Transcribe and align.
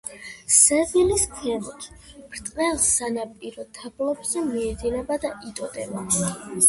სევილიის 0.59 1.25
ქვემოთ 1.33 1.85
ბრტყელ 2.31 2.81
სანაპირო 2.85 3.67
დაბლობზე 3.79 4.45
მიედინება 4.49 5.19
და 5.27 5.33
იტოტება. 5.51 6.09